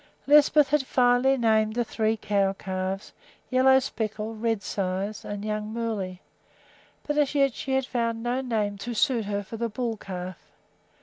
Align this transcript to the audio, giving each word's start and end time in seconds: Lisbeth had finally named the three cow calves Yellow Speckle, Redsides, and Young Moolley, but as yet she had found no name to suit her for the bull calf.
Lisbeth 0.25 0.69
had 0.69 0.83
finally 0.83 1.37
named 1.37 1.75
the 1.75 1.83
three 1.83 2.17
cow 2.17 2.53
calves 2.53 3.13
Yellow 3.51 3.77
Speckle, 3.77 4.33
Redsides, 4.33 5.23
and 5.23 5.45
Young 5.45 5.71
Moolley, 5.71 6.21
but 7.05 7.19
as 7.19 7.35
yet 7.35 7.53
she 7.53 7.73
had 7.73 7.85
found 7.85 8.23
no 8.23 8.41
name 8.41 8.79
to 8.79 8.95
suit 8.95 9.25
her 9.25 9.43
for 9.43 9.57
the 9.57 9.69
bull 9.69 9.97
calf. 9.97 10.39